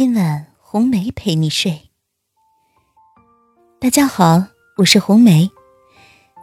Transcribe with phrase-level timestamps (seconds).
[0.00, 1.90] 今晚红梅陪你睡。
[3.78, 4.46] 大家好，
[4.78, 5.50] 我是红梅。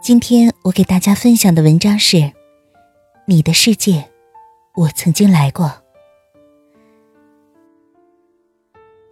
[0.00, 2.16] 今天我给大家分享的文章是
[3.26, 4.12] 《你的世界，
[4.76, 5.66] 我曾经来过》。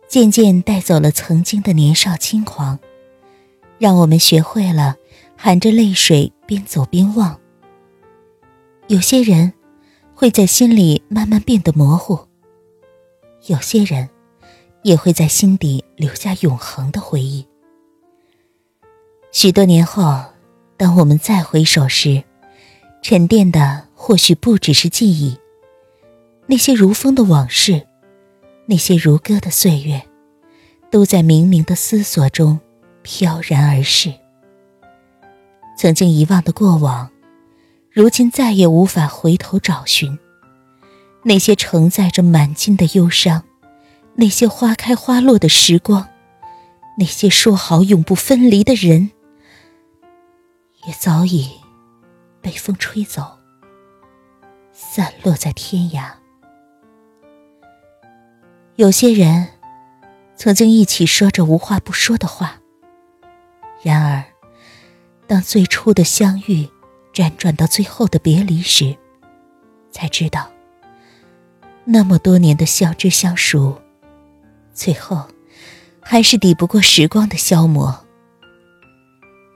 [0.07, 2.79] 渐渐带走了曾经的年少轻狂，
[3.81, 4.95] 让我们学会了
[5.37, 7.41] 含着泪水边走边望。
[8.87, 9.53] 有些人
[10.15, 12.29] 会在心里慢慢变得模糊，
[13.49, 14.09] 有些人。
[14.87, 17.45] 也会在心底留下永恒的回忆。
[19.33, 20.25] 许多年后，
[20.77, 22.23] 当我们再回首时，
[23.03, 25.37] 沉淀的或许不只是记忆，
[26.47, 27.85] 那些如风的往事，
[28.67, 30.07] 那些如歌的岁月，
[30.89, 32.61] 都在冥冥的思索中
[33.03, 34.15] 飘然而逝。
[35.77, 37.11] 曾经遗忘的过往，
[37.91, 40.17] 如今再也无法回头找寻。
[41.25, 43.43] 那些承载着满襟的忧伤。
[44.19, 46.09] 那些花开花落的时光，
[46.99, 49.11] 那些说好永不分离的人，
[50.87, 51.51] 也早已
[52.41, 53.39] 被风吹走，
[54.73, 56.13] 散落在天涯。
[58.77, 59.49] 有些人
[60.35, 62.63] 曾经一起说着无话不说的话，
[63.83, 64.25] 然而，
[65.27, 66.67] 当最初的相遇
[67.13, 68.97] 辗转到最后的别离时，
[69.91, 70.51] 才知道，
[71.85, 73.83] 那么多年的相知相熟。
[74.77, 75.27] 最后，
[76.01, 78.05] 还是抵不过时光的消磨。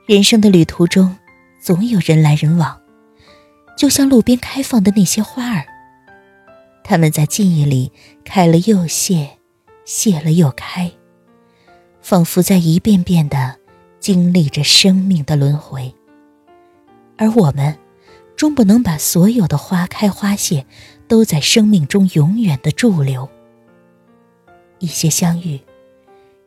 [0.07, 1.15] 人生的旅途中，
[1.61, 2.81] 总有人来人往，
[3.77, 5.63] 就像路边开放的那些花儿。
[6.83, 7.91] 它们在记忆里
[8.25, 9.37] 开了又谢，
[9.85, 10.91] 谢了又开，
[12.01, 13.55] 仿佛在一遍遍的
[13.99, 15.93] 经历着生命的轮回。
[17.15, 17.77] 而我们，
[18.35, 20.65] 终不能把所有的花开花谢，
[21.07, 23.29] 都在生命中永远的驻留。
[24.81, 25.59] 一些相遇，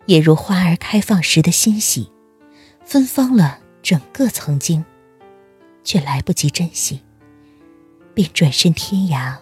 [0.06, 2.10] 也如花儿开放时的欣喜，
[2.84, 4.84] 芬芳了整个曾经，
[5.84, 7.00] 却来不及珍惜，
[8.12, 9.36] 便转身天涯。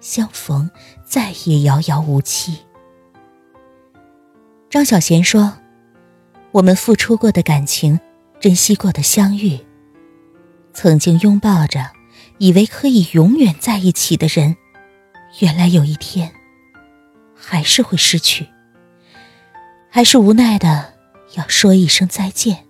[0.00, 0.70] 相逢
[1.04, 2.58] 再也遥遥无期。
[4.68, 5.58] 张小娴说
[6.52, 7.98] ：“我们付出过的感情，
[8.38, 9.58] 珍惜过的相遇，
[10.74, 11.90] 曾经拥抱着，
[12.36, 14.56] 以为可以永远在一起的人，
[15.40, 16.30] 原来有一天。”
[17.40, 18.46] 还是会失去，
[19.88, 20.92] 还是无奈的
[21.36, 22.66] 要说一声再见。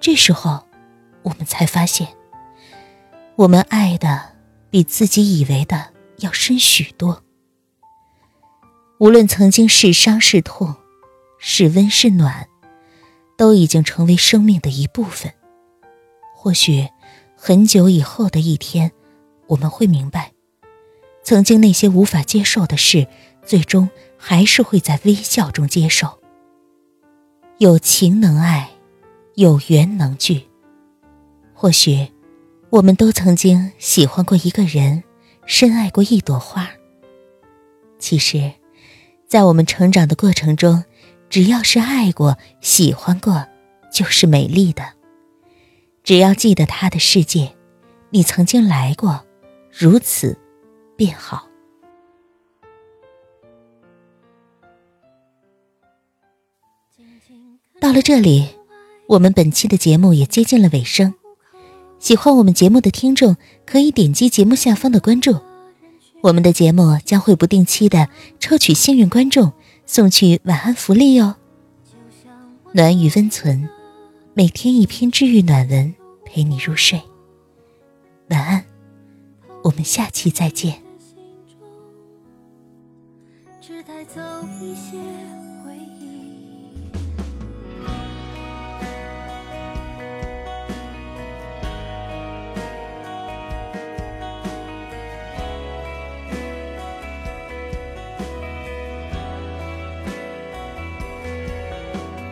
[0.00, 0.66] 这时候，
[1.22, 2.08] 我们才发现，
[3.36, 4.34] 我们爱的
[4.70, 7.22] 比自己以为的要深许多。
[8.98, 10.74] 无论曾经是伤是痛，
[11.38, 12.48] 是温是暖，
[13.36, 15.32] 都已经成为生命的一部分。
[16.34, 16.88] 或许，
[17.36, 18.90] 很久以后的一天，
[19.48, 20.32] 我们会明白，
[21.26, 23.06] 曾经那些无法接受的事。
[23.46, 23.88] 最终
[24.18, 26.18] 还是会在微笑中接受。
[27.58, 28.70] 有情能爱，
[29.36, 30.42] 有缘能聚。
[31.54, 32.08] 或许，
[32.68, 35.04] 我们都曾经喜欢过一个人，
[35.46, 36.68] 深爱过一朵花。
[38.00, 38.52] 其实，
[39.28, 40.84] 在我们成长的过程中，
[41.30, 43.46] 只要是爱过、喜欢过，
[43.92, 44.82] 就是美丽的。
[46.02, 47.54] 只要记得他的世界，
[48.10, 49.24] 你曾经来过，
[49.70, 50.36] 如此，
[50.96, 51.46] 便好。
[57.78, 58.48] 到了这里，
[59.06, 61.14] 我们本期的节目也接近了尾声。
[61.98, 65.40] 喜欢我们节目的听众可以点击节目下方的关注，
[66.22, 68.08] 我们的节目将会不定期的
[68.40, 69.52] 抽取幸运观众
[69.86, 71.36] 送去晚安福利哦。
[72.72, 73.68] 暖与温存，
[74.34, 75.94] 每天一篇治愈暖文
[76.24, 77.00] 陪你入睡。
[78.28, 78.64] 晚安，
[79.62, 80.85] 我们下期再见。
[84.16, 84.22] 走
[84.62, 84.96] 一些
[85.62, 86.32] 回忆。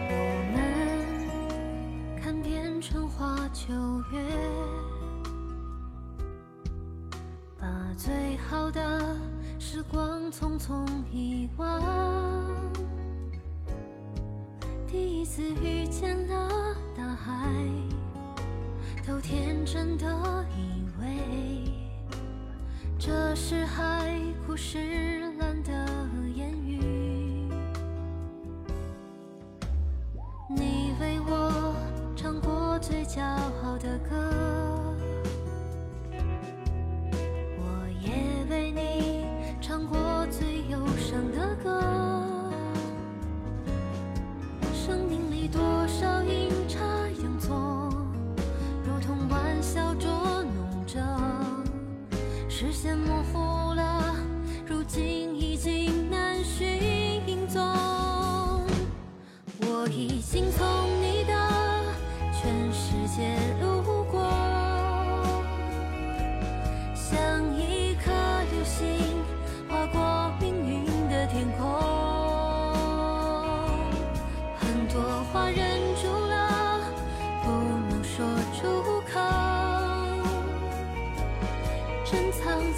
[0.08, 0.16] 我
[0.54, 0.56] 们
[2.22, 3.74] 看遍春花秋
[4.10, 4.24] 月
[7.60, 7.66] 把
[7.98, 9.14] 最好的
[9.74, 11.82] 时光匆匆遗忘，
[14.86, 17.50] 第一次遇见了大海，
[19.04, 20.06] 都天真的
[20.56, 21.72] 以为
[23.00, 24.16] 这是海
[24.46, 25.23] 枯石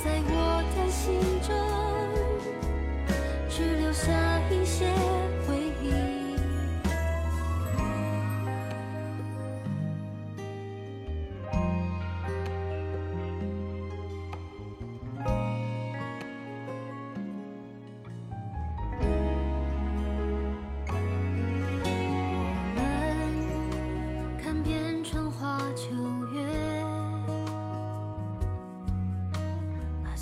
[0.06, 1.50] 在我的心中
[3.48, 4.12] 只留下
[4.48, 4.86] 一些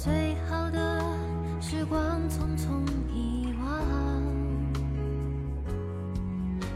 [0.04, 1.00] 最好的
[1.62, 4.22] 时光匆匆遗忘，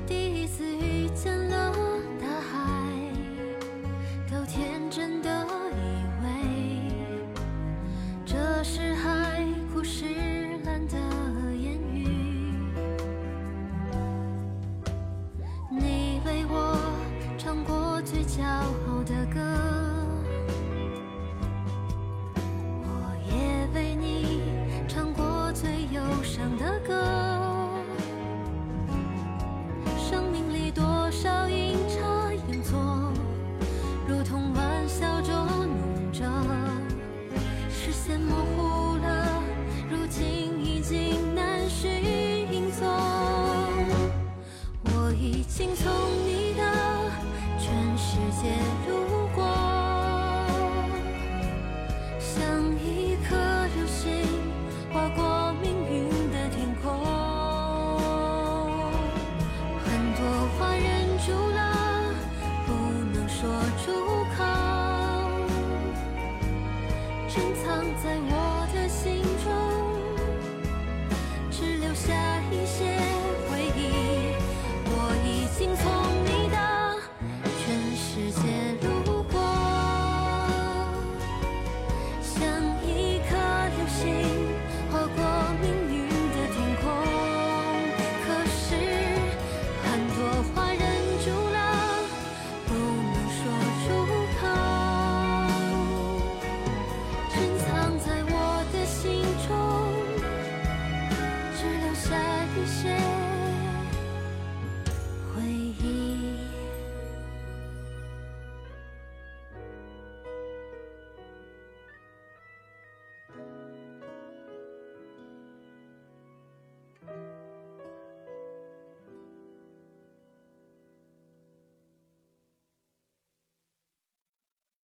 [0.07, 1.75] 第一次遇见了
[2.19, 2.59] 大海，
[4.31, 6.27] 都天真的以为
[8.25, 10.18] 这是海枯石。
[45.29, 45.93] 已经从
[46.27, 46.63] 你的
[47.59, 48.49] 全世界
[48.91, 49.28] 路过。